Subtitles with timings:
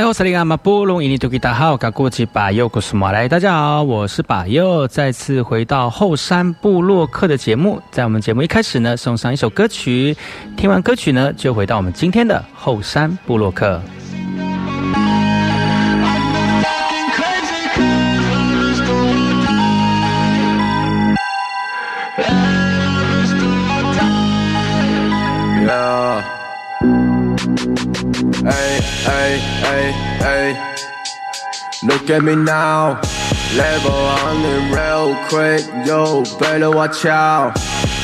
[0.00, 10.16] 嗨，我是里阿马布隆，印尼多吉达好，噶过去把右古斯马来，大家好，我是把右，再次回到后山部落客的节目，在我们节目一开始呢，送上一首歌曲，
[10.56, 13.78] 听完歌曲呢，就回到我们今天的后山部落客。
[30.19, 30.55] hey, hey.
[31.83, 32.99] Look at me now.
[33.55, 37.53] Level on it real quick, yo, better watch out.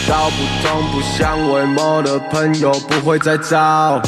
[0.07, 4.01] 道不同不相为谋的朋友不会再找。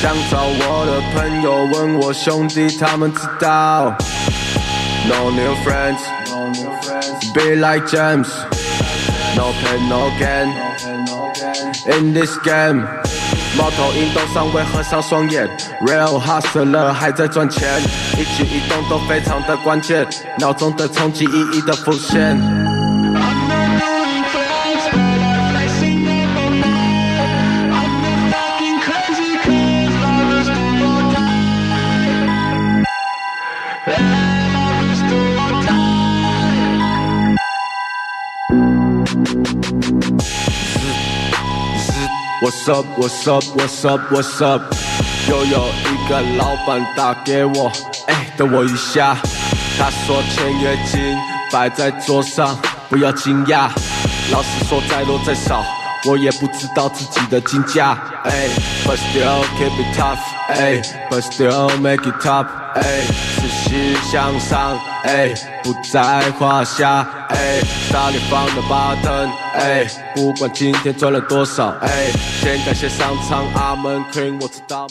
[0.00, 3.94] 想找我的朋友问我兄弟，他们知道。
[5.06, 6.00] No new friends,
[7.34, 8.28] be like James.
[9.36, 10.54] No pain, no gain.
[11.86, 12.86] In this game.
[13.57, 15.49] 猫头鹰都尚未合上双眼
[15.85, 17.81] ，Real hustler 还在赚钱，
[18.17, 22.68] 一举一动都非常的关键，脑中的冲击一一的浮现。
[42.69, 42.99] What's up?
[42.99, 43.43] What's up?
[43.55, 44.11] What's up?
[44.11, 44.61] What's up?
[45.27, 47.71] 又有一个老板打给我，
[48.05, 49.17] 哎，等我一下。
[49.79, 51.17] 他说签约金
[51.51, 52.55] 摆在桌上，
[52.87, 53.71] 不要惊讶。
[54.31, 55.65] 老实说，再多再少，
[56.05, 57.97] 我也不知道自己的金价。
[58.25, 58.47] 哎
[58.85, 60.19] ，But still keep it tough.
[60.49, 60.79] 哎
[61.09, 62.45] ，But still make it top.
[62.75, 63.01] 哎，
[63.69, 64.79] 持续向上。
[65.03, 65.31] 哎，
[65.63, 67.07] 不在话下。
[67.29, 67.59] 哎，
[67.93, 69.29] 大力放的 button。
[69.53, 69.85] 哎，
[70.15, 71.69] 不管今天赚了多少。
[71.81, 72.07] 哎，
[72.41, 74.87] 先感谢上苍阿门 Queen，我知道。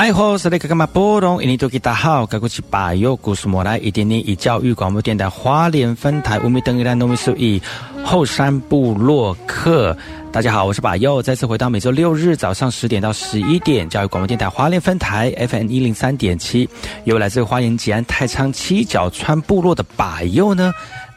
[0.00, 1.42] 爱好是那个干嘛波动？
[1.42, 7.60] 印尼多吉大好，该过去把右故事莫来一点点以教育广播电台花莲分台五米等一兰农民数以
[8.02, 9.94] 后山部落客。
[10.32, 16.66] 大家好，我是把右，再次回到每周六日早上十点到十一点，教育广播电台花莲分台 FM 一零三点七，
[17.04, 20.72] 由来自花莲吉安太仓七角川部落的把右呢。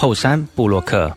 [0.00, 1.12] 后山布洛克。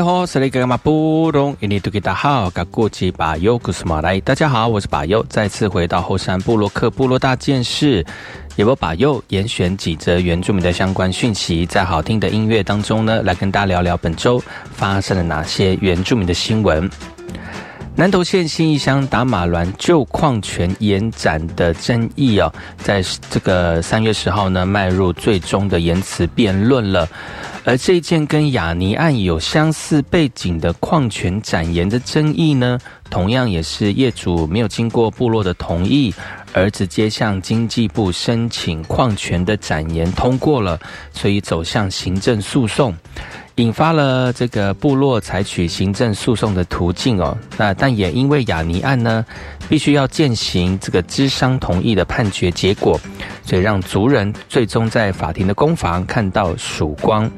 [0.00, 4.18] 大好，是那个马布隆，印尼多吉达好，噶过吉巴尤古斯马来。
[4.20, 8.02] 大家好，我是巴尤，再次回到后山部落克部落大件事，
[8.56, 14.42] 也我巴尤严选几则原住民的相关讯息，在好听的音乐当中呢，来跟大家聊聊本周
[14.72, 16.88] 发生了哪些原住民的新闻。
[17.94, 27.06] 南投县新义乡达马峦旧矿权延展的争议哦，在这个三月十号呢，迈入最终的言辞辩论了。
[27.64, 32.78] 而这件跟雅尼案有相似背景的矿权展延的争议呢，
[33.10, 36.12] 同样也是业主没有经过部落的同意，
[36.54, 40.80] 而直接向经济部申请矿权的展延通过了，
[41.12, 42.94] 所以走向行政诉讼。
[43.56, 49.22] 引发了这个部落采取行政诉讼的途径哦，那但也因为雅尼案呢，
[49.68, 52.98] 必须要践行这个知商同意的判决结果，
[53.44, 57.30] 所以让族人最终在法庭的攻防看到曙光。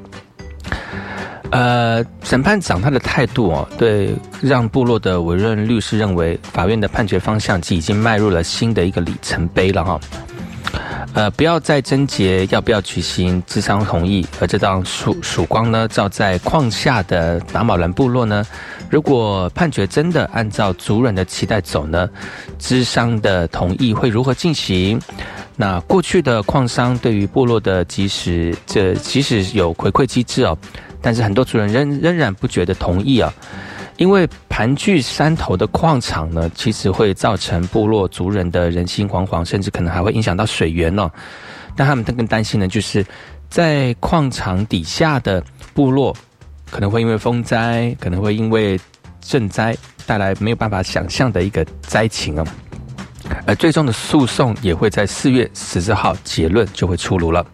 [1.52, 10.00] 呃，审判长他的态度哦，对，让部落的委任律师认为，法院的判决方向即已经迈入了新的一个里程碑了哈。
[11.12, 18.42] 呃，不要再贞结要不要举行智商同意，而这道曙曙光呢，照在矿下的达马兰部落呢，
[18.92, 22.06] 如果判决真的按照族人的期待走呢，
[22.58, 25.00] 智商的同意会如何进行？
[25.56, 30.58] 那过去的矿商对于部落的即使这即使有回馈机制哦，
[31.00, 33.32] 但是很多族人仍仍然不觉得同意啊。
[33.96, 41.10] 因为盘踞山头的矿场呢，其实会造成部落族人的人心惶惶，甚至可能还会影响到水源哦。
[41.74, 43.02] 但他们更担心的就是
[43.48, 45.42] 在矿场底下的
[45.72, 46.14] 部落，
[46.72, 48.80] 可能会因为风灾，可能会因为
[49.20, 49.76] 震灾
[50.06, 52.46] 带来没有办法想象的一个灾情哦。
[53.46, 57.46] 而最终的诉讼也会在四月十四号结论就会出炉了。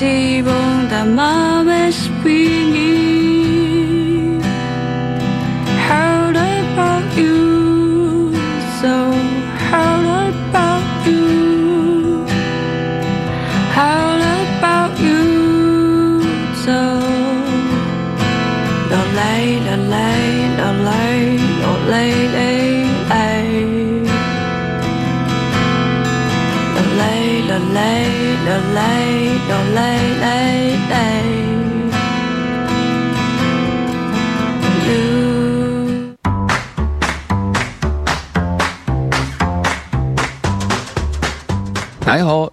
[0.00, 1.39] 大好，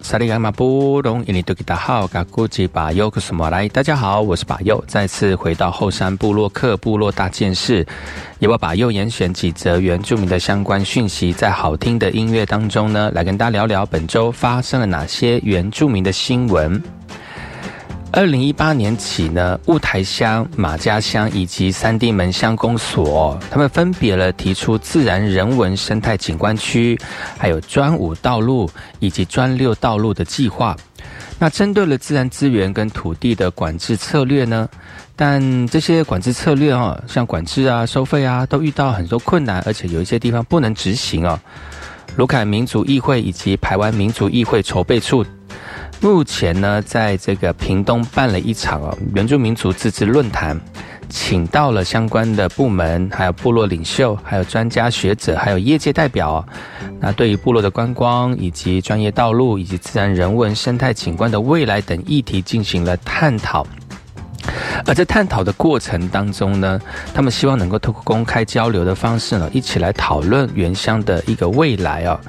[0.07, 3.67] 萨利甘马布隆伊尼多吉达好，嘎古吉巴尤克斯莫来？
[3.67, 7.85] 大家好，我是巴尤，再次回到后山部落克部落大件事，
[8.39, 16.81] 也要把右严选几则原住民的相关讯息，在好听的音乐当中呢，来跟大家聊聊本周发生了哪些原住民的新闻。
[18.11, 26.97] 二零一八年起呢，雾台乡、马家乡以及三地门乡公所，他们分别了提出自然人文生态景观区，
[27.37, 30.75] 还有专五道路以及专六道路的计划。
[31.37, 34.67] 那针对了自然资源跟土地的管制策略呢，
[35.15, 41.39] 但这些管制策略哦，像管制啊、收费啊，都遇到很多困难，而且有一些地方不能执行哦。
[42.15, 45.23] 卢凯民族议会以及台湾民族议会筹备处。
[45.99, 50.59] 目前呢，在这个屏东办了一场哦原住民族自治论坛，
[51.09, 56.45] 请到了相关的部门，还有部落领袖，还有专家学者，还有业界代表。
[56.99, 63.65] 那对于部落的观光，以及专业道路，以及自然人文生态景观的未来等议题进行了探讨。
[64.85, 66.79] 而在探讨的过程当中呢，
[67.13, 72.19] 他们希望能够通过公开交流的方式呢，一起来讨论原乡的一个未来哦。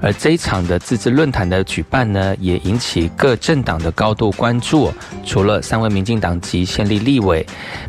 [0.00, 4.92] 而这一场的自治论坛的举办呢，也引起各政党的高度关注。
[5.24, 7.46] 除了三位民进党籍县立立委，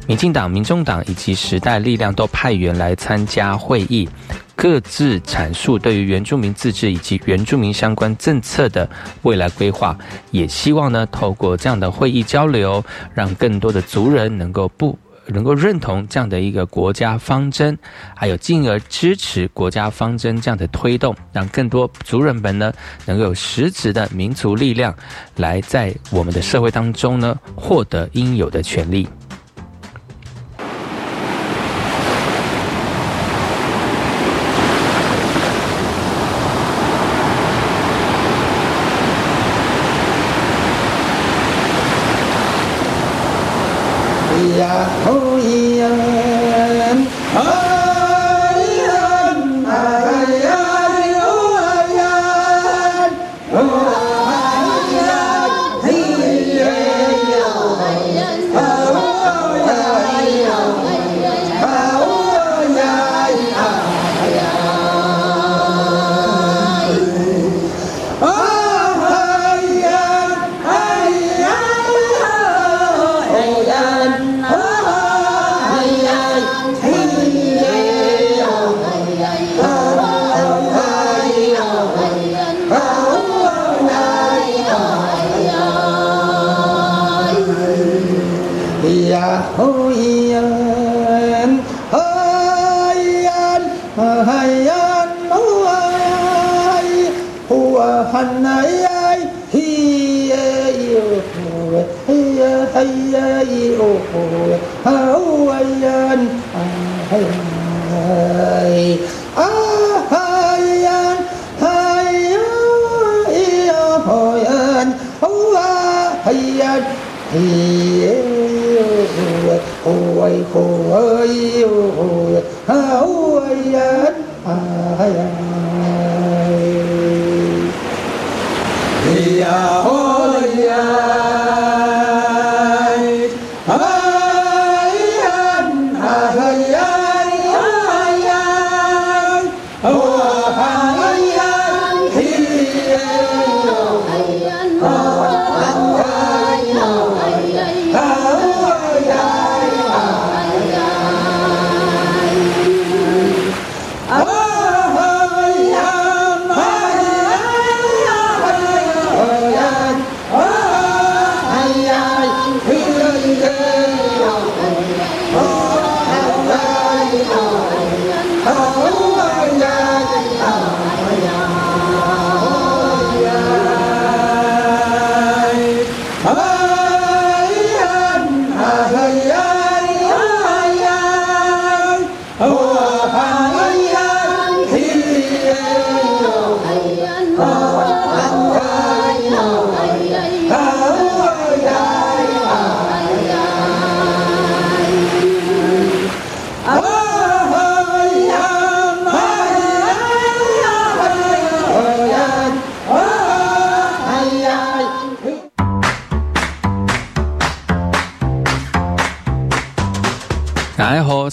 [0.08, 4.08] 民进党、民众党以及时代力量都派员来参加会议。
[4.56, 8.90] 各自阐述对于原住民自治以及原住民相关政策的
[9.24, 9.98] 未来规划，
[10.32, 12.84] 也希望呢透过这样的会议交流，
[13.14, 14.98] 让更多的族人能够不
[15.28, 17.78] 能够认同这样的一个国家方针，
[18.16, 22.72] 还有进而支持国家方针这样的推动，让更多族人们呢
[23.06, 24.96] 能够有实质的民族力量，
[25.36, 29.08] 来在我们的社会当中呢获得应有的权利。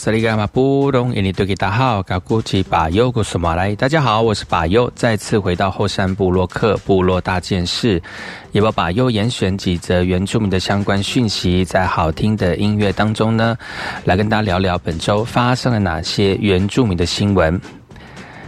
[0.03, 3.73] 萨利格马布隆，印尼多吉大号，噶古吉巴尤古苏马来。
[3.77, 8.03] 大家好，我是巴尤，再次回到后山部落客部落大件事，
[8.51, 13.57] 也把巴尤严选几则原住民的相关讯息，在好听的音乐当中呢，
[14.05, 17.61] 来跟大家聊聊本周发生了哪些原住民的新闻。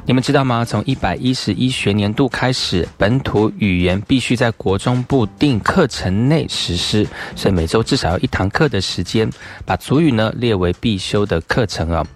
[0.07, 0.67] 你们知道吗？
[0.67, 9.31] 从一百一十一学年度开始，本土语言必须在国中部定课程内实施，所以每周至少要一堂课的时间，
[9.65, 12.07] 把族语呢列为必修的课程啊。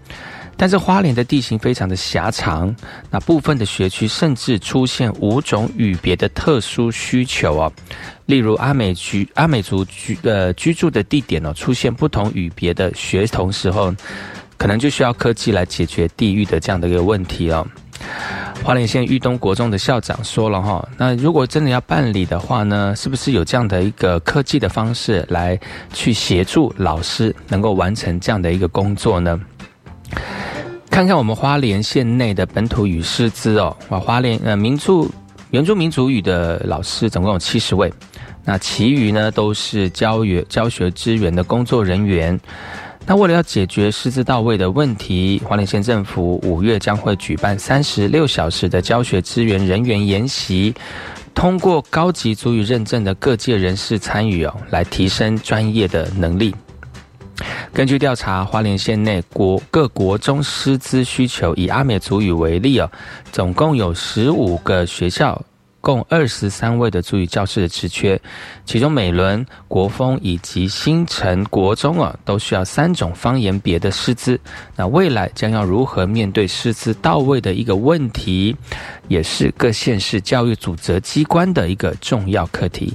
[0.54, 2.74] 但是花莲的地形非常的狭长，
[3.10, 7.72] 那部分的学区甚至出现五种语别的特殊需求啊。
[8.26, 13.94] 例如阿美居阿美族居呃居住的地点呢，出现不同语别的学童时候。
[14.58, 17.66] 可能就需要科技来解决地域的这样的一个问题哦。
[18.62, 25.58] 花莲县玉东国中的校长说了哈，那如果真的要办理的话呢，是不是有这样的一个科技的方式来
[25.92, 29.40] 去协助老师能够完成这样的一个工作呢？
[30.90, 35.08] 看看我们花莲县内的本土语师资哦，哇，花莲呃民族
[35.50, 37.92] 原住民族语的老师总共有七十位。
[38.44, 42.38] 那其余呢都是教学教学支援的工作人员。
[43.08, 50.74] 那为了要解决师资到位的问题，花莲县政府五月将会举办三十六小时的教学支援人员研习，
[51.34, 56.54] 通过高级足语认证的各界人士参与哦，来提升专业的能力。
[57.72, 62.90] 根据调查，花莲县内国各国中师资需求，以阿美族语为例哦，
[63.32, 65.40] 总共有十五个学校。
[65.80, 68.20] 共二十三位的助理教师的职缺，
[68.64, 74.38] 其中美伦、国风以及新城国中啊，都需要三种方言别的师资。
[74.76, 78.56] 那未来将要如何面对师资到位的一个问题，
[79.08, 82.94] 也是各县市教育组织机关的一个重要课题。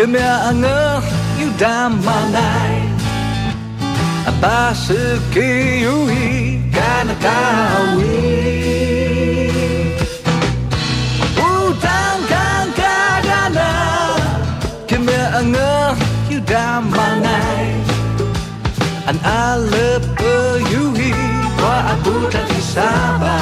[0.00, 1.02] Kemia anger
[1.40, 2.74] you damn manai
[4.30, 6.24] Abasuki yui
[6.72, 8.40] kanakawi
[15.42, 15.94] ngơ
[16.30, 17.66] như đam mà này.
[19.06, 21.12] Anh a lớp ơ yu hi
[21.62, 23.39] qua abu ta đi sa ba.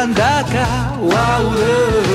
[0.00, 1.52] Kandaka Wow.
[1.52, 2.09] Uh.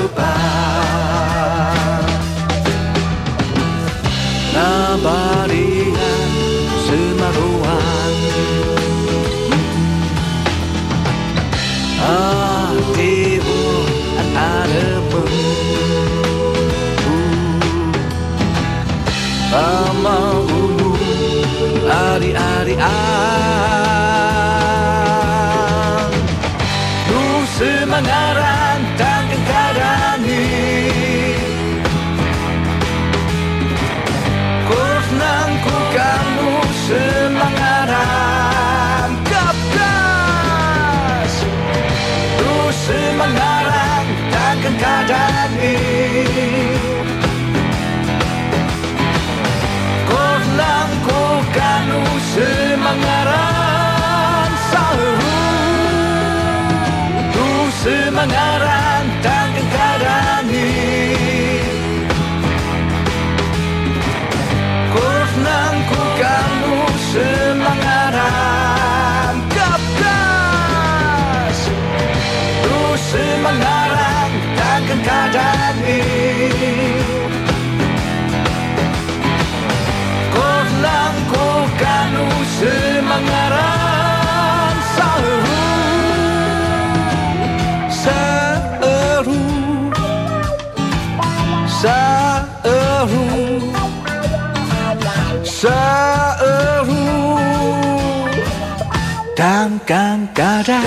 [100.35, 100.83] kadang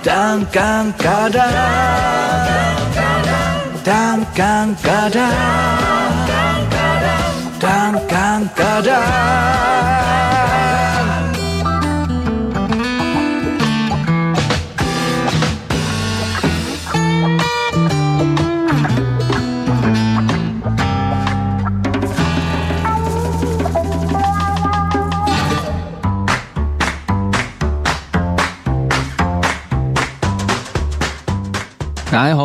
[0.00, 1.52] dan kang kadang
[3.84, 5.36] dan kang kadang
[7.60, 9.04] dan kang kadang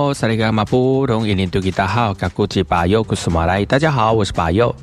[0.05, 4.73] 大家好，萨利格马布隆伊林杜吉达好，嘎古吉巴尤古苏马来，大家好，我是巴尤。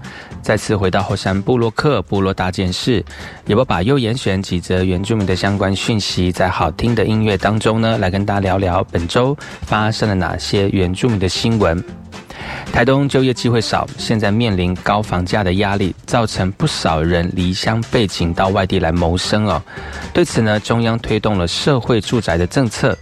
[0.43, 3.05] 再次回到后山部落克部落大件事，
[3.47, 11.81] 也不把又严选几则原住民的相关讯息，在好听的音乐当中呢，来跟大家聊聊本周发生了哪些原住民的新闻。
[12.73, 19.63] 台东就业机会少，现在面临高房价的压力，造成不少人离乡背井到外地来谋生哦。
[20.13, 22.99] 对此呢，中央推动了社会住宅的政策。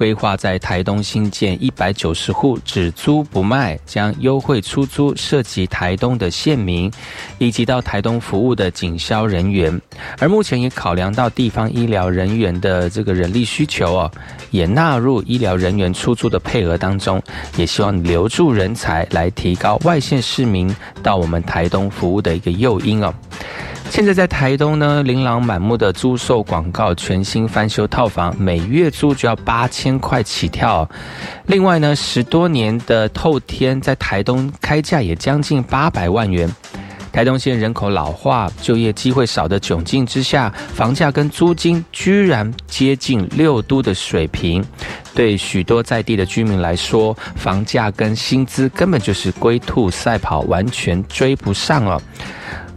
[0.00, 6.90] 规划在台东新建一百九十户只租不卖，将优惠出租涉及台东的县民，
[7.36, 9.78] 以及到台东服务的警消人员。
[10.18, 14.10] 而目前也考量到地方医疗人员的这个人力需求哦，
[14.50, 17.22] 也纳入医疗人员出租的配额当中，
[17.58, 23.12] 也希望留住人才，来提高外县市民到我们台东服务的一个诱因哦。
[23.90, 30.88] 现在在台东呢，琳琅满目的租售广告，全新翻修套房，每月租就要八千块起跳。
[31.46, 36.48] 另外呢，十多年的透天在台东开价也将近八百万元。
[37.12, 44.64] 台东县人口老化、就业机会少的窘境之下，房价跟租金居然接近六都的水平，
[45.12, 52.00] 对许多在地的居民来说，房价跟薪资根本就是龟兔赛跑，完全追不上了。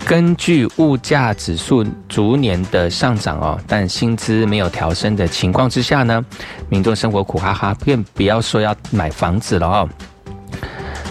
[0.05, 6.23] 根据物价指数逐年的上涨哦，但薪资没有调升的情况之下呢，
[6.69, 9.89] 民众生活苦哈哈，更不要说要买房子了哦。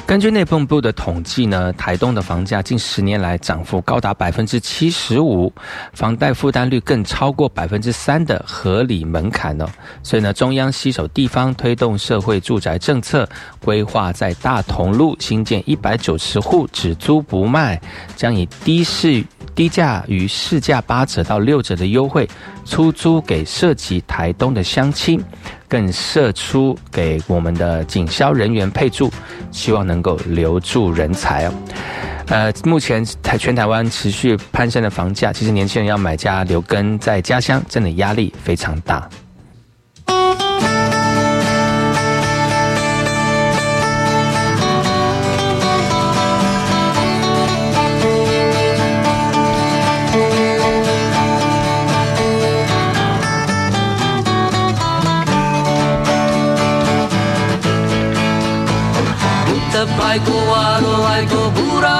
[0.04, 5.50] 根据内政部的统计呢，台东的房价近十年来涨幅高达百分之七十五，
[5.94, 9.66] 房贷负担率更超过百分之三的合理门槛呢。
[10.02, 13.26] 所以呢，中央携手地方推动社会住宅政策，
[13.64, 17.80] 规划在大同路新建一百九十户只租不卖，
[18.14, 22.28] 将以低市低价于市价八折到六折的优惠
[22.66, 25.22] 出租给涉及台东的乡亲。
[25.72, 29.10] 更射出给我们的警消人员配助，
[29.50, 31.54] 希望能够留住人才哦。
[32.26, 39.08] 呃，目前台全台湾持续攀升的房价，其实年轻人要买家留根在家乡，真的压力非常大。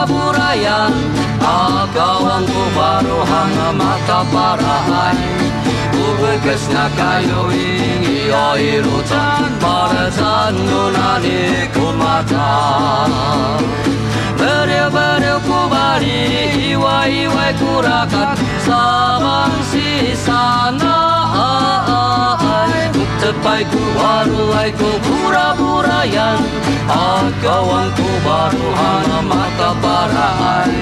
[0.03, 0.99] kaburayang
[1.43, 5.17] Agawan ko baru hanga mata parahan
[5.95, 12.51] Ubeges na kayo iya irutan Maratan nunani kumata
[14.39, 16.19] Beriu beriu kubari
[16.75, 20.93] iwa iwa kurakat 사망시 사나아아알
[22.93, 26.39] 묵트파이쿠 와루아이쿠 부라부라얀
[26.89, 30.73] 아까왕쿠 바루하나 마까바라아이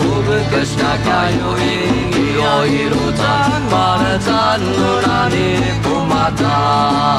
[0.00, 7.18] 우브 끝나가요잉 이어이로 잔 마르잔 누나니 부마다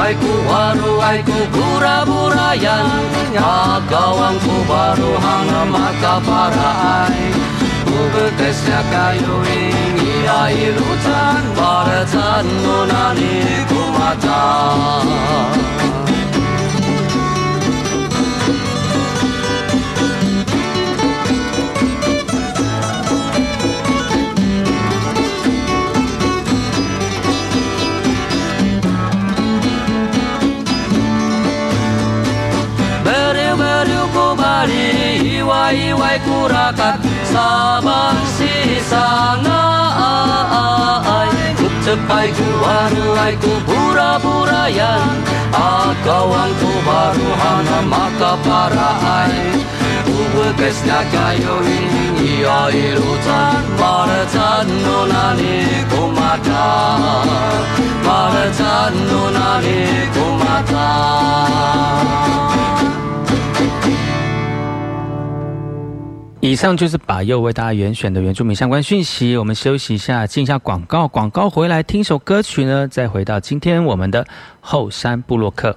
[0.00, 2.88] Aiku waru aiku kura burayan
[3.36, 7.28] Agawanku baru hanga maka parai
[7.86, 13.36] Ubetesnya kayu ingia irutan Baratan nunani
[13.68, 15.06] kumatan
[35.72, 37.00] wai wai kurakat
[37.32, 38.52] sabang si
[38.90, 39.60] sana
[41.16, 41.32] ai
[41.84, 44.92] cepai juan lai ku pura pura ya
[45.68, 49.40] akawan ku baru hana maka para ai
[50.08, 55.56] ku bekas kayo ini ya iru tan mara tan no nani
[55.88, 56.68] ku mata
[58.04, 59.12] mara tan
[66.44, 69.36] 以上就是把右为大家原选的原住民相关讯息。
[69.36, 71.06] 我们休息一下，进一下广告。
[71.06, 74.26] 广告回来听首歌曲呢，再回到今天我们的
[74.60, 75.76] 后山部落客。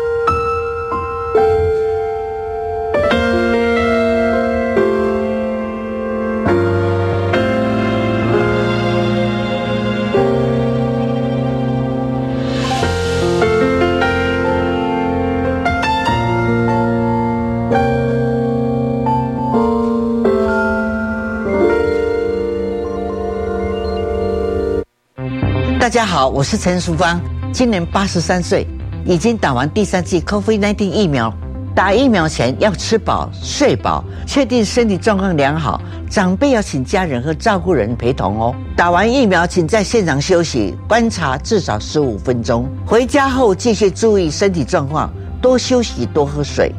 [25.81, 27.19] 大家好，我是陈淑芳，
[27.51, 28.67] 今年八十三岁，
[29.03, 31.33] 已经打完第三剂 COVID-19 疫苗。
[31.73, 35.81] 打疫苗前要吃饱、睡饱，确定身体状况良好。
[36.07, 38.55] 长辈要请家人和照顾人陪同哦。
[38.77, 42.69] 打完疫苗，请在现场休息观察至少十五分钟。
[42.85, 46.71] 回家后继续注意身体状况，多休息，多喝水。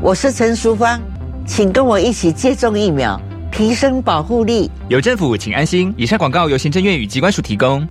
[0.00, 0.98] 我是陈淑芳，
[1.46, 3.20] 请跟我一起接种疫苗，
[3.52, 4.70] 提升保护力。
[4.88, 5.92] 有政府，请安心。
[5.94, 7.86] 以上广告由行政院与机关署提供。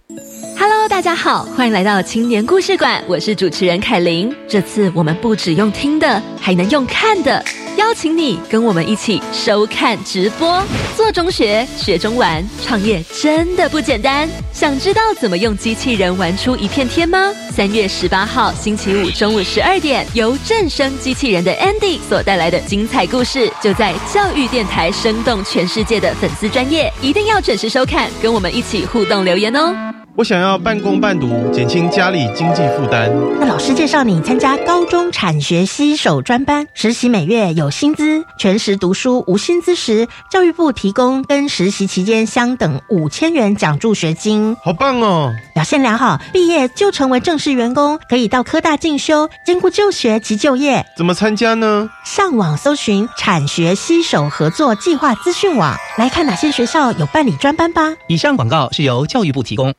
[0.88, 4.34] 大家好，欢迎来到青年故事馆，我是主持人凯琳。
[4.48, 7.44] 这次我们不只用听的，还能用看的。
[7.76, 10.64] 邀请你跟我们一起收看直播，
[10.96, 14.30] 做中学学中玩，创业真的不简单。
[14.54, 17.34] 想知道怎么用机器人玩出一片天吗？
[17.52, 29.76] 三月十八号星期五中午十二点，由正声机器人的 Andy 所带来的精彩故事，就在教育电台，生动全世界的粉丝专业，一定要准时收看，跟我们一起互动留言哦。
[30.18, 33.12] 我想要半工半读，减轻家里经济负担。
[33.38, 44.56] 那老师介绍你参加高中产学携手专班，实习每月有薪资，全时读书无薪资时，教育部提供跟实习期间相等五千元奖助学金。
[44.64, 45.34] 好棒哦！
[45.54, 50.86] 表现良好，毕业就成为正式员工，可以到科大进修，兼顾就学及就业。
[50.96, 51.90] 怎么参加呢？
[52.06, 57.94] 上网搜寻产学携手合作计划资讯网，来看哪些学校有办理专班吧。
[58.08, 59.74] 以上广告是由教育部提供。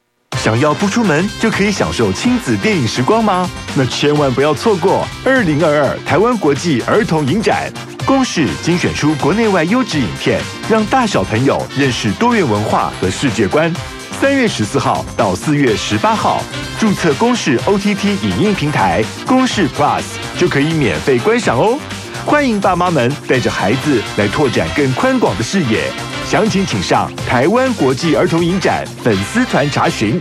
[0.46, 3.50] 想要不出门就可以享受亲子电影时光吗？
[3.74, 7.68] 那千万不要错过二零二二台湾国际儿童影展，
[8.04, 13.74] 公视精选出国内外优质影片，让大小朋友认识多元文化和世界观。
[14.20, 16.40] 三月十四号到四月十八号，
[16.78, 20.04] 注册公视 OTT 影音平台公视 Plus
[20.38, 21.76] 就可以免费观赏哦。
[22.24, 25.90] 欢迎爸妈们带着孩子来拓展更宽广的视野。
[26.24, 30.20] 详情请上台湾国际儿童影展粉丝团查询。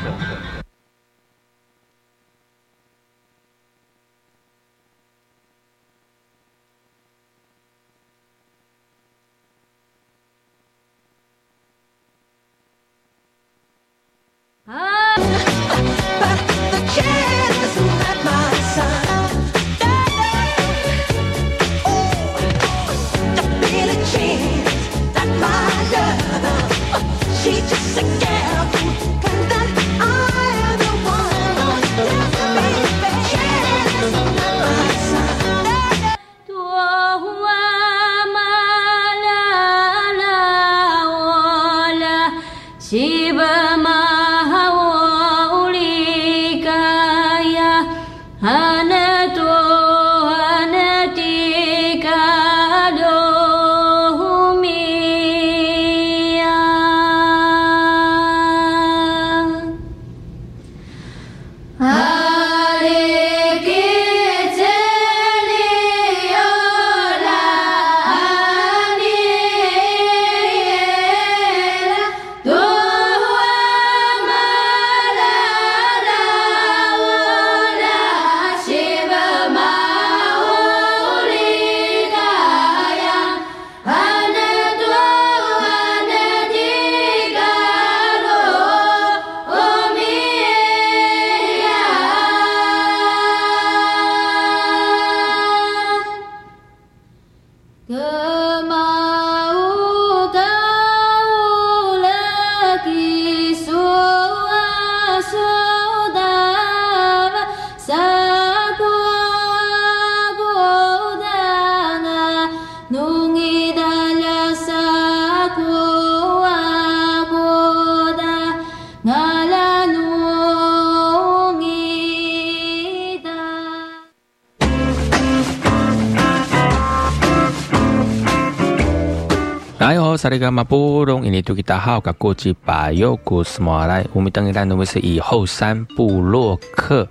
[130.31, 137.05] 萨利格马布隆，印尼土著大号，噶国际巴尤古斯马来，我们等一来努米是以后山布洛克。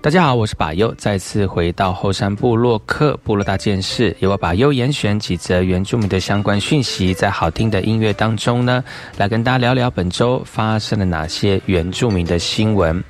[0.00, 8.82] 大家好，我是巴尤，再次回到后山部落客部落大件事，由我巴尤严选几则原住民的相关讯息，在好听的音乐当中呢，
[9.16, 13.00] 来跟大家聊聊本周发生了哪些原住民的新闻。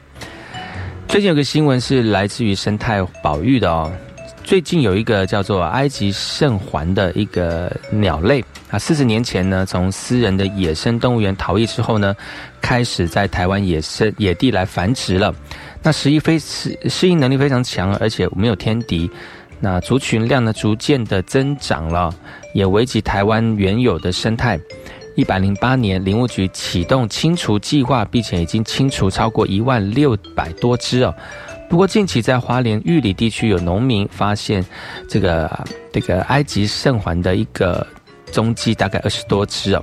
[1.08, 3.90] 最近有个新闻是来自于生态保育的哦。
[4.44, 12.14] 最近有一个叫做埃及圣环的一个鸟类啊，四十年前呢，从私人的野生动物园逃逸之后呢，
[12.60, 15.34] 开始在台湾野生野地来繁殖了。
[15.82, 19.10] 那适应非适适应能力非常强，而且没有天敌。
[19.60, 22.14] 那族群量呢逐渐的增长了，
[22.52, 24.58] 也危及台湾原有的生态。
[25.14, 31.14] 一百零八年，林务局启动清除计划，并且已经清除超过一万六百多只哦。
[31.72, 34.62] 不过近期在花莲玉里地区有农民发现
[35.08, 37.86] 这个这个埃及圣环的一个
[38.26, 39.82] 踪迹，大概二十多只哦。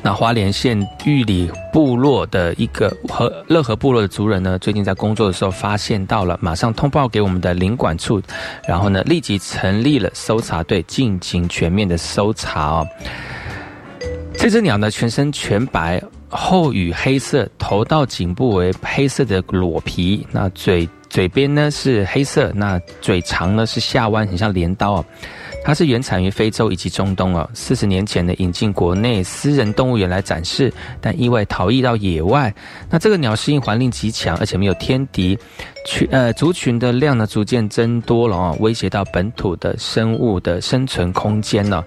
[0.00, 8.18] 那花莲县玉里部落的一个和乐和部落的族人呢，最近在工作的时候发现到了，马上通报给我们的领管处，
[8.66, 12.88] 然后呢立即成立了搜查队，进行全面的搜查哦。
[14.32, 25.04] 这只鸟呢，全身全白，后羽黑色，头到颈部为黑色的裸皮，那嘴嘴边呢是黑色，那嘴长呢是下弯，很像镰刀哦。
[25.62, 32.52] 它是原产于非洲以及中东哦，四十年前呢引进国内私人动物园来展示，但意外逃逸到野外。
[32.88, 35.38] 那这个鸟适应环境极强，而且没有天敌，
[35.84, 41.84] 群呃族群的量呢逐渐增多了哦，威胁到本土的生物的生存空间呢。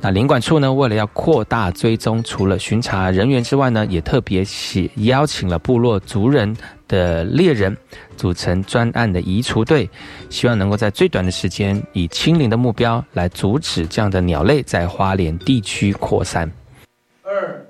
[0.00, 6.56] 那领馆处呢为了要扩大追踪，除了巡查人员之外呢，也特别请邀请了部落族人。
[6.88, 7.76] 的猎人
[8.16, 9.86] 组成专案的移除队，
[10.30, 16.50] 希望能够在最短的时间以清零的目标来阻止这样的鸟类在花莲地区扩散。
[17.22, 17.67] 二。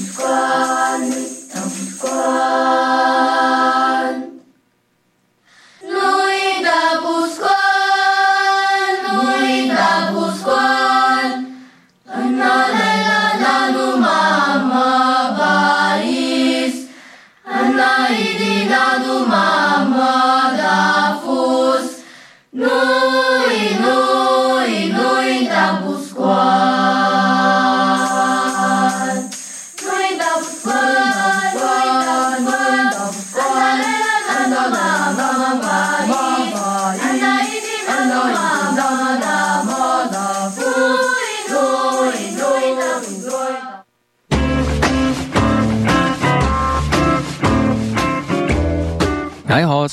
[0.00, 0.39] Go.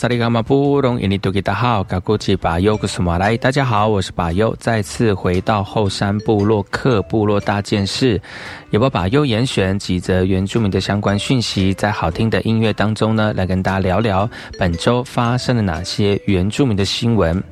[0.08, 8.22] 萨利嘎马布隆印尼多吉达好，嘎古吉巴尤古斯马来，大家好，我是巴尤，再次回到后山部落克部落大件事，
[8.70, 17.43] 也把巴尤严选几则原住民的相关讯息，在好听的音乐当中呢，来跟大家聊聊本周发生了哪些原住民的新闻。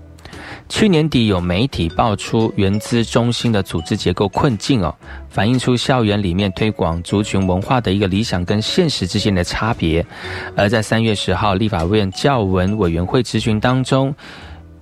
[0.67, 4.93] 去年底有媒体爆出原资中心的组织结构困境哦，
[5.29, 10.05] 反映出校园里面推广族群文化的一个理想跟现实之间的差别。
[10.55, 14.13] 而在三月十号立法院教文委员会咨询当中，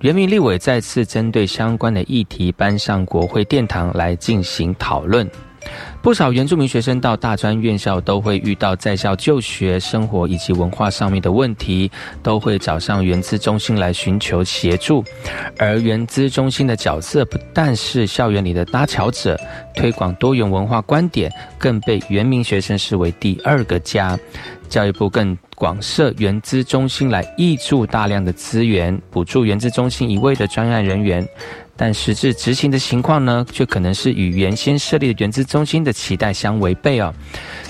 [0.00, 5.28] 原民立委再次针对相关的议题搬上国会殿堂来进行讨论。
[6.04, 11.90] 不少原住民学生到大专院校都会遇到在校就学、生活以及文化上面的问题，
[12.22, 15.02] 都会找上原资中心来寻求协助。
[15.56, 19.34] 而原资中心的角色不但是校园里的搭桥者，
[19.74, 24.18] 推广多元文化观点，更被原民学生视为第二个家。
[24.68, 31.26] 教育部更广设原资中心来挹注大量的资源，补助原资中心一位的专案人员。
[31.76, 37.14] 但实质执行的情况呢，却可能是与原先设立的原资中心的期待相违背哦。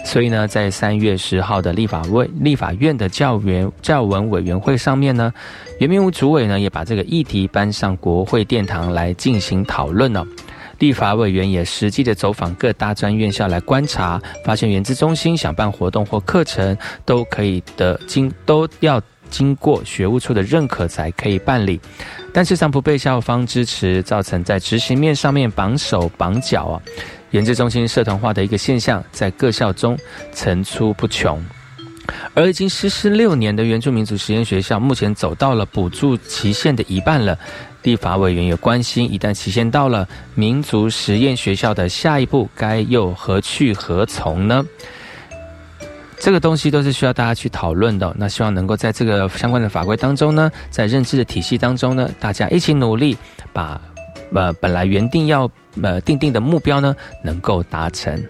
[0.04, 5.32] 所以呢，在三月十号的立法委立法院的教员教文委员会上面呢，
[5.78, 10.26] 原民务主委呢也把这个议题搬上国会殿堂来进行讨论哦。
[10.80, 19.00] 立法委员也实际的走访各大专院校来观察，发现原资中心想办活动或课程都可以的经都要
[19.30, 21.80] 经过学务处的认可才可以办理。
[22.32, 26.82] 但时常不被校方支持，造成在执行面上面绑手绑脚啊，
[27.34, 29.98] 研制中心社团化的一个现象，在各校中
[30.32, 31.44] 层出不穷。
[32.32, 37.36] 而已经实施六年的原住民族实验学校，目前走到了补助期限的一半了。
[37.82, 44.64] 立法委员也关心，一旦期限到了，民族实验学校的下一步该又何去何从呢？
[46.16, 48.14] 这个东西都是需要大家去讨论的。
[48.16, 53.16] 那希望能够在这个相关的法规当中呢，在认知的体系当中呢，大家一起努力，
[53.52, 53.80] 把
[54.34, 55.50] 呃本来原定要
[55.82, 58.22] 呃定定的目标呢，能够达成。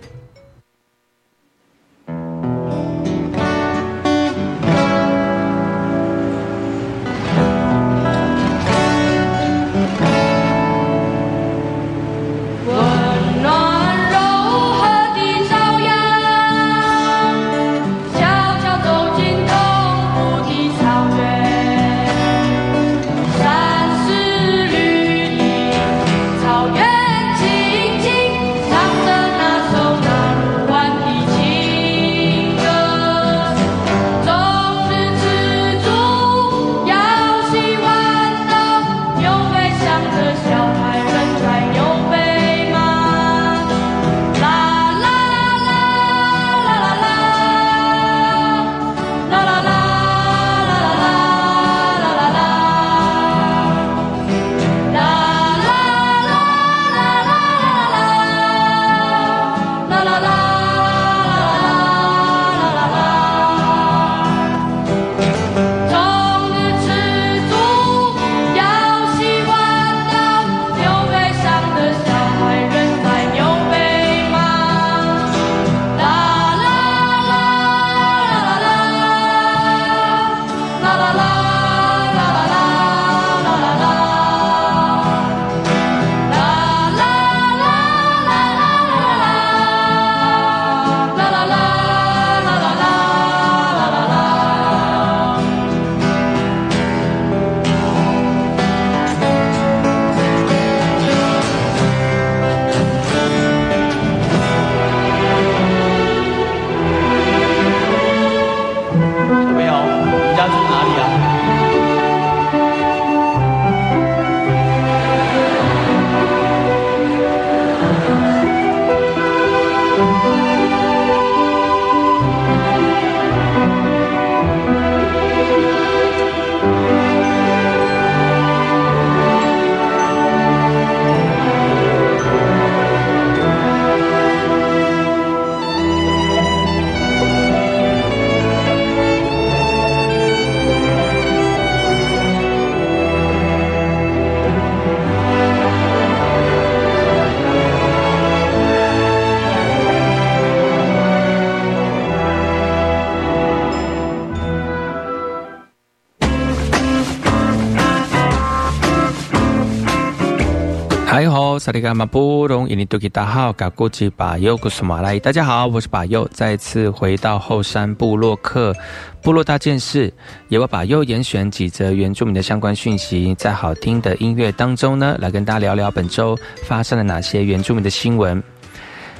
[161.64, 168.76] 萨利卡马布隆伊尼多吉大号嘎古吉巴尤古苏马来，大家好，我是巴尤，再次回到后山部落克
[169.22, 170.12] 部落大件事，
[170.50, 178.42] 也我把又严选几则原住民的相关讯息，在好听的音乐当中呢，来跟大家聊聊本周发生了哪些原住民的新闻。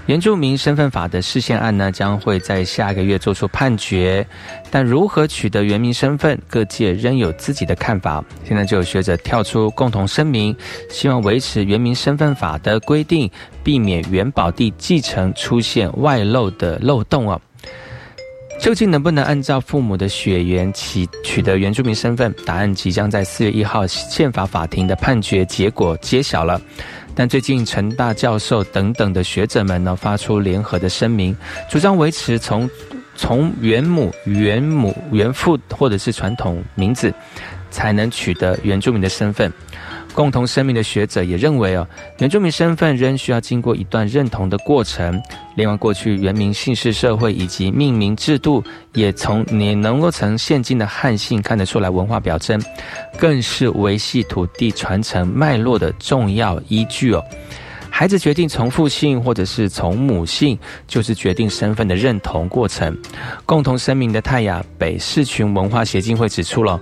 [0.06, 4.26] 原住民身份法的释宪案呢，将会在下个月做出判决。
[4.70, 8.22] 但如何取得原民身份，各界仍有自己的看法。
[8.44, 10.54] 现在就有学者跳出共同声明，
[10.90, 13.30] 希望维持原民身份法的规定，
[13.62, 17.40] 避免原保地继承出现外漏的漏洞哦。
[18.60, 22.32] 究竟能不能按照父母的血缘取取得原住民身份？
[22.44, 26.60] 答案即将在四月一号宪法法庭的判决结果揭晓了。
[27.14, 31.36] 但最近陈大教授等等的学者们呢，发出联合的声明，
[31.70, 32.68] 主张维持从
[33.14, 37.14] 从原母、原母、原父或者是传统名字，
[37.70, 39.52] 才能取得原住民的身份。
[40.14, 41.86] 共同声明的学者也认为哦，
[42.18, 45.20] 原住民身份仍需要经过一段认同的过程。
[45.56, 48.62] 另外，过去原民姓氏社会以及命名制度，
[48.92, 52.62] 也从你能够从现今的汉姓看得出来文化表征，
[53.18, 57.22] 更是维系土地传承脉络的重要依据哦。
[57.90, 62.96] 孩子决定从父姓或者是从母姓，就是决定身份的认同过程。
[63.46, 66.80] 共同声明的泰雅北市群文化协进会指出了。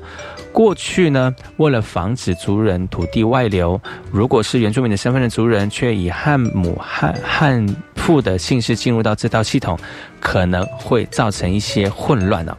[0.52, 3.80] 过去呢，为了防止族人土地外流，
[4.10, 9.78] 如果是原住民的身份的族人，却以汉母汉汉父的姓氏进入到这套系统，
[10.20, 12.56] 可能会造成一些混乱呢。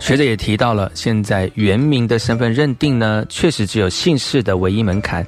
[0.00, 5.24] 学者也提到了，现在原民的身份认定呢，确实只有姓氏的唯一门槛，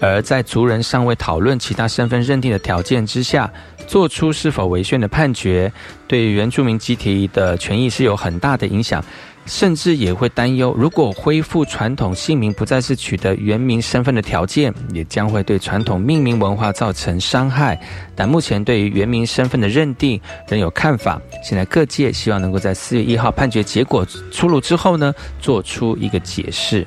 [0.00, 3.50] 而在族人尚未讨论其他身份认定的条件之下，
[3.86, 5.72] 做出是否违宪的判决，
[6.06, 9.02] 对原住民集体的权益是有很大的影响。
[9.50, 17.78] 甚至也会担忧，如果恢复传统姓名不再是取得原名身份的条件，也将会对传统命名文化造成伤害。
[18.14, 21.20] 但目前对于原名身份的认定仍有看法。
[21.42, 26.86] 现在各界希望能够在四月一号判决结果出炉之后呢，做出一个解释。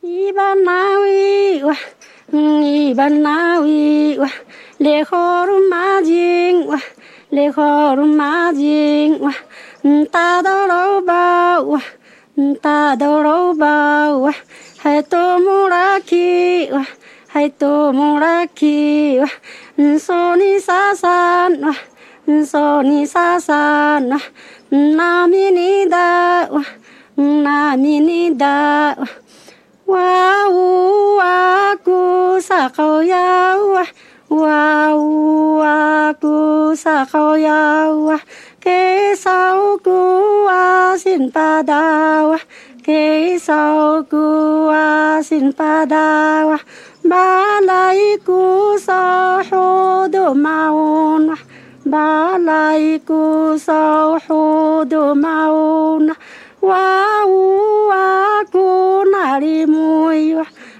[0.00, 1.76] 一般哪位哇？
[2.32, 4.28] 一般哪位哇？
[4.78, 6.80] 烈火如马金哇？
[7.30, 9.32] 烈火如马金哇？
[10.10, 11.12] 大豆萝卜
[11.70, 11.80] 哇，
[12.60, 13.64] 大豆萝卜
[14.18, 14.34] 哇，
[14.78, 16.84] 还多木拉起哇，
[17.28, 19.28] 还多木拉起哇，
[19.98, 21.72] 索尼沙山哇，
[34.28, 35.76] wa wa
[39.16, 39.98] sao ku
[40.46, 41.82] wa sin pa da
[42.28, 42.38] wa
[42.86, 44.24] ke sao ku
[44.70, 46.06] wa sin pa da
[46.48, 46.58] wa
[47.10, 47.26] ba
[47.68, 49.00] lai ku sa
[49.48, 49.64] ho
[50.14, 51.32] do ma on
[51.92, 54.46] ba lai ku sa ho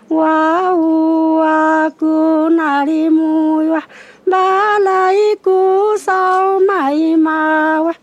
[0.09, 3.83] wa u wa ku na ri mu wa
[4.31, 5.59] ba lai ku
[5.99, 7.95] sau mai ma wa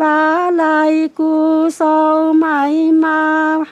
[0.00, 3.16] ba lai ku sau mai ma
[3.58, 3.66] wa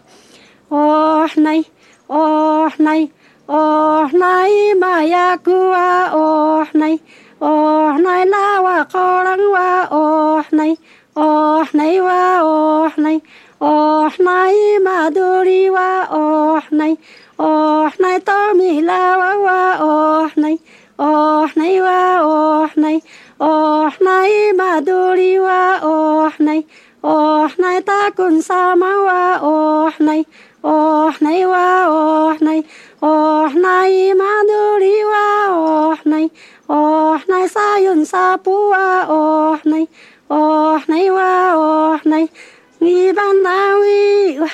[0.70, 1.62] oh nay
[2.10, 3.02] oh nay
[3.48, 6.98] oh nay ma ya ku wa oh nay
[7.40, 10.74] oh nay la wa ko rang wa oh nay
[11.14, 13.22] oh nay wa oh nay
[13.58, 16.94] Oh ohnai maduri wa ohnai
[17.38, 20.56] ohnai to mihla wa wa ohnai
[20.98, 22.98] ohnai wa ohnai
[23.40, 26.60] ohnai maduri wa ohnai
[27.02, 30.22] ohnai ta kun sama wa ohnai
[30.62, 32.62] ohnai wa Oh này
[33.00, 36.26] Oh ohnai ohnai maduri wa ohnai
[36.68, 39.86] ohnai sayun sapu wa ohnai
[40.28, 42.28] ohnai wa Oh ohnai
[42.78, 44.48] 一把那微哇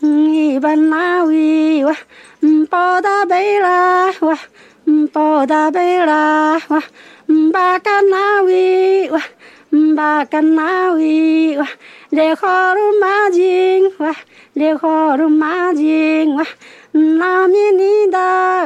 [0.00, 1.96] 一你把那哇
[2.40, 4.38] 嗯抱大贝啦哇
[4.84, 6.82] 嗯抱大贝啦哇
[7.28, 9.22] 嗯巴嘎那微哇
[9.70, 11.66] 嗯巴嘎那微哇
[12.10, 14.14] 烈火如马金哇
[14.52, 16.46] 烈火如马金哇
[16.92, 18.18] 嗯那迷你的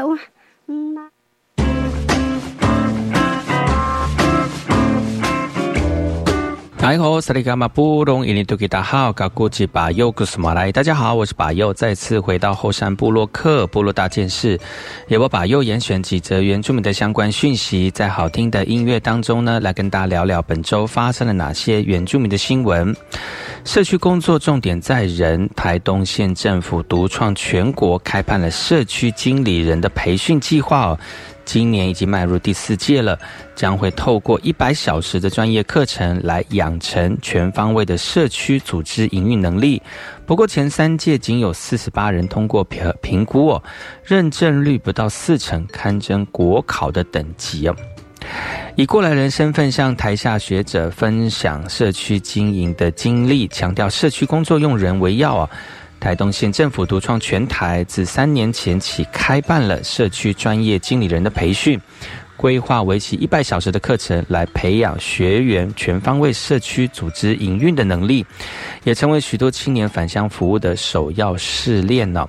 [0.09, 0.19] 哇
[0.67, 1.11] 嗯那
[6.87, 9.51] la wa po da be la wa ba kana wi wa ba kana wi wa
[9.51, 10.73] le khoru ma jing wa le khoru ma jing wa na mi ni da wa
[10.73, 14.57] 大家好，我是把右，再次回到后山部落克部落大件事，
[15.09, 22.95] 也我把右严选几则原住民的相关讯息，在好听的音乐当中呢，来跟大家聊聊本周发生了哪些原住民的新闻。
[23.65, 30.99] 社区工作重点在人，台东县政府独创全国开办了社区经理人的培训计划哦。
[31.47, 33.17] 今年已经迈入第四届了，
[33.55, 39.81] 将会透过一百小时的专业课程来养成全方位的社区组织营运能力。
[40.27, 43.63] 不过前三届仅有四十八人通过评评估哦，
[44.05, 47.77] 认证率不到四成，堪称国考的等级哦。
[48.75, 55.49] 以过来人身份向台下学者分享社区经营的经历，强调社区工作用人为要啊。
[55.99, 61.81] 台东县政府独创全台，自三年前起开办了社区专业经理人的培训，
[62.37, 68.25] 规划为期一百小时的课程，来培养学员全方位社区组织营运的能力，
[68.85, 72.29] 也成为许多青年返乡服务的首要试炼呢。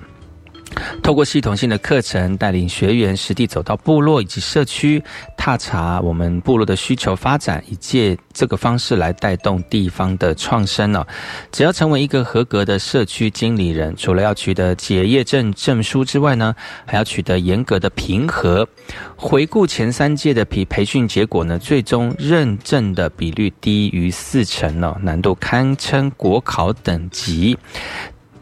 [1.01, 5.01] 透过系统性的课程，带领学员实地走到部落以及社区，
[5.37, 11.05] 踏查我们部落的需求发展，以借这个方式来带动地方的创生哦。
[11.51, 16.53] 只要成为一个合格的社区经理人，除了要取得结业证证书之外呢，
[16.85, 18.67] 还要取得严格的评核。
[19.15, 27.57] 回顾前三届的培培训结果呢，最终认证的比率低于四成哦，难度堪称国考等级。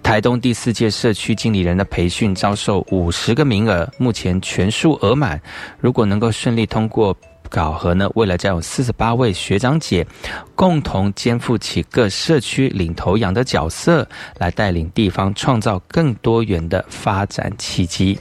[0.05, 5.41] 台东第四届社区经理人的培训招收五十个名额，目前全数额满。
[5.79, 7.17] 如果能够顺利通过
[7.49, 10.05] 考核呢，未来将有四十八位学长姐
[10.53, 18.19] 共同肩负起各社区领头羊的角色，来带领地方创造更多元的发展契机。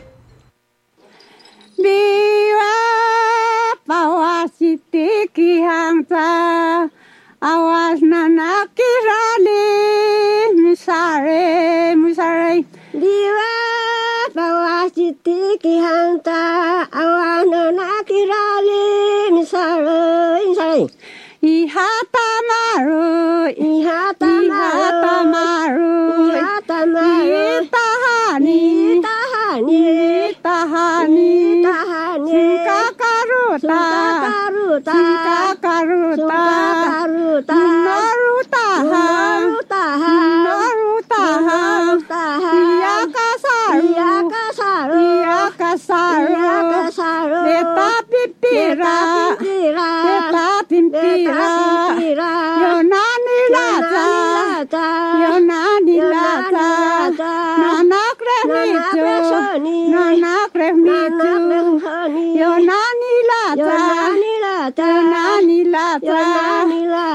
[7.44, 9.64] आवाज नानाकी राले
[10.60, 12.54] मिसारे मिसारे
[13.02, 13.50] दिवा
[14.36, 16.38] bawa citi ki hanta
[17.00, 18.80] awana na kirale
[19.34, 20.80] misare misare
[21.50, 23.04] ihata maru
[23.68, 25.92] ihata maru
[26.34, 28.58] ihata maru tahani
[29.06, 29.82] tahani
[30.46, 31.30] tahani
[31.68, 36.42] tahani singkakaruta singkakaruta singkakaruta
[37.14, 38.66] Naruto.
[38.90, 39.74] Naruto.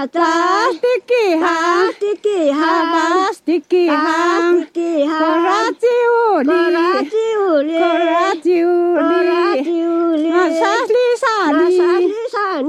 [0.08, 1.56] Tras tiki ha.
[2.00, 2.74] Tiki ha.
[2.94, 4.54] Mas tiki ha.
[4.60, 5.20] Tiki ha.
[5.20, 6.48] Korati uli.
[6.50, 7.78] Korati uli.
[7.84, 9.00] Korati uli.
[9.00, 10.30] Korati uli.
[10.30, 11.78] Nasas lisani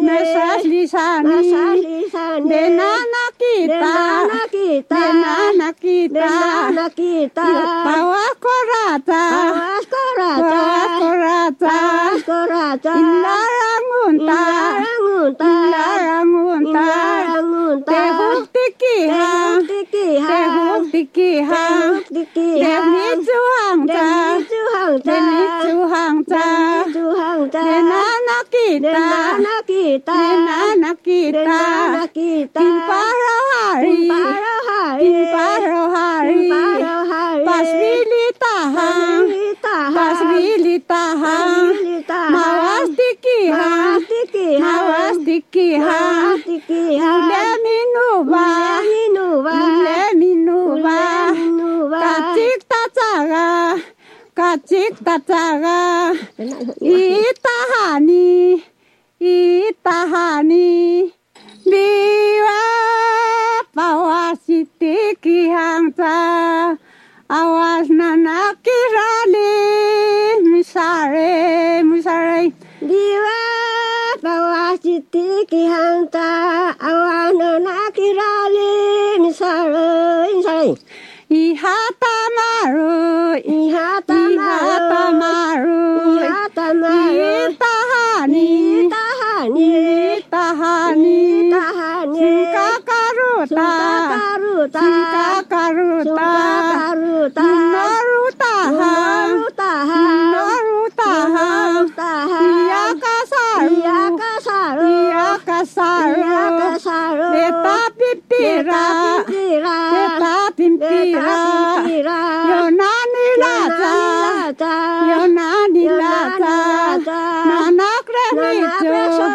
[0.06, 3.10] nasas lisani nasas lisani
[3.40, 3.96] kita.
[4.50, 5.04] Kita.
[5.80, 6.28] Kita.
[6.96, 7.48] Kita.
[7.86, 9.24] Bawa korata.
[9.32, 10.40] Bawa korata.
[10.40, 11.76] Bawa korata.
[12.26, 12.94] Korata.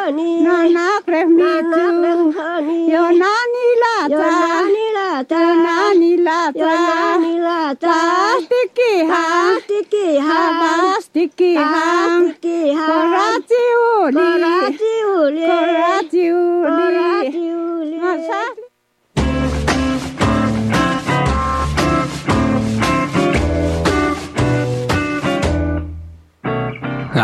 [0.05, 0.41] honey.
[0.41, 2.91] Nana creme Nana honey.
[2.91, 4.09] Yo nani lata.
[4.13, 5.39] Yo nani lata.
[5.39, 6.59] Yo nani lata.
[6.59, 7.87] Yo nani lata.
[7.87, 9.23] Pastiki ha.
[9.55, 10.39] Pastiki ha.
[10.61, 11.69] Pastiki ha.
[11.73, 12.85] Pastiki ha.
[12.89, 13.63] Korati
[13.95, 14.15] uli.
[14.19, 15.45] Korati uli.
[15.51, 16.69] Korati uli.
[16.69, 18.64] Korati uli.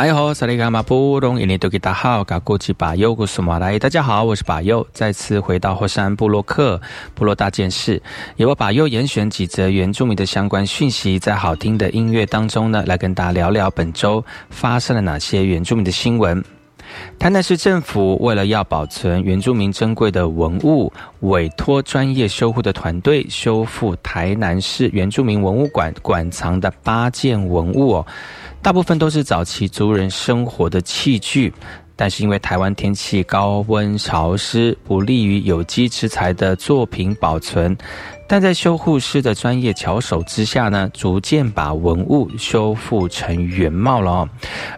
[0.02, 6.82] 来好，萨利伽马布隆印尼多吉达好，嘎古吉巴尤古苏马来，大家好，我是巴尤，再次回到火山部落克
[7.14, 8.02] 部落大件事，
[8.38, 16.44] 由我巴尤严选几则原住民的相关讯息，在好听的音乐当中呢，来跟大家聊聊本周发生了哪些原住民的新闻。
[17.20, 28.08] 台南市政府为了要保存原住民珍贵的文物，委托专业修护的团队修复台南市原住民文物馆馆藏的八件文物哦，
[28.62, 31.52] 大部分都是早期族人生活的器具。
[31.94, 37.78] 但是因为台湾天气高温潮湿，不利于有机植材的作品保存。
[38.28, 44.30] 但在修护师的专业巧手之下呢，逐渐把文物修复成原貌了哦。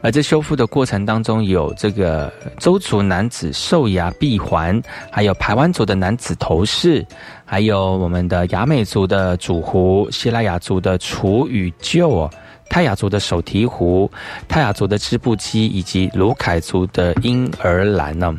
[0.01, 7.05] 而在修复的过程当中，有这个周族男子兽牙臂环，还有排湾族的男子头饰，
[7.45, 12.29] 还有我们的雅美族的主壶，西拉雅族的楚与旧哦。
[12.69, 14.09] 泰雅族的手提壶、
[14.47, 18.35] 泰雅族的织布机以及卢凯族的婴儿篮呢？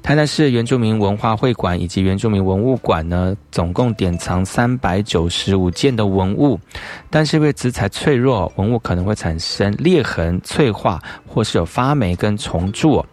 [0.00, 6.58] 台南市原住民文化会馆以及原住民文物馆呢，总共典藏三百九十五件的文物，
[7.10, 13.04] 但是因为资材脆弱，文物可能会产生裂痕、脆化，或是有发霉跟虫蛀。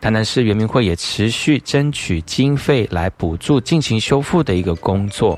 [0.00, 5.36] 台南市原民会也持续争取经费来补助进行修复的一个工作。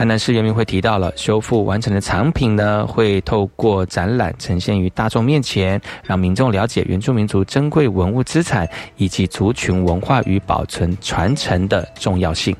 [0.00, 12.56] 台南市人民会提到了修复完成的藏品呢，会透过展览呈现于大众面前，让民众了解原住民族珍贵文物资产以及族群文化与保存传承的重要性。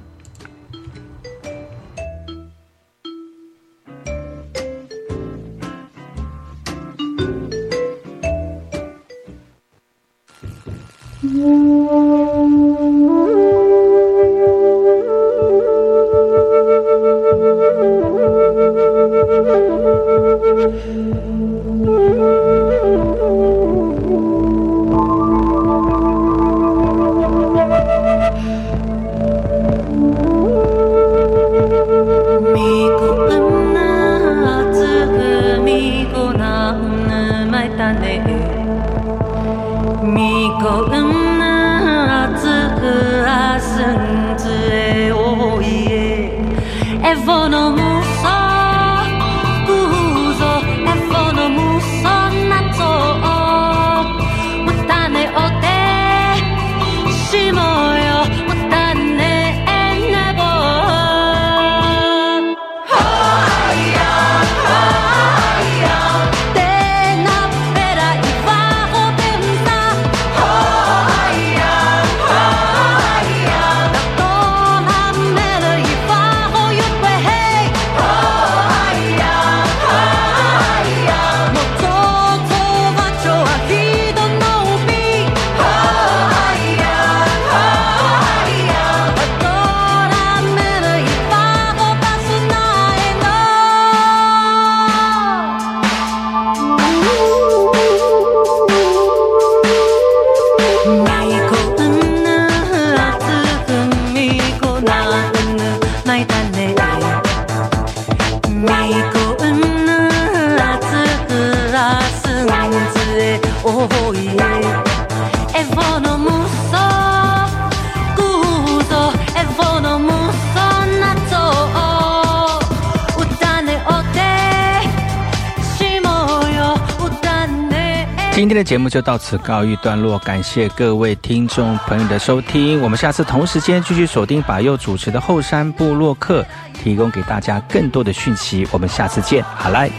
[128.70, 139.90] 节目就到此告一段落，感谢各位听众朋友的收听，我们下次同时间继续锁定把右主持的后山部落客，提供给大家更多的讯息，我们下次见，好来。